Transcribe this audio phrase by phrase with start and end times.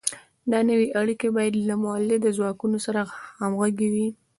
[0.51, 3.01] دا نوې اړیکې باید له مؤلده ځواکونو سره
[3.39, 4.07] همغږې وي.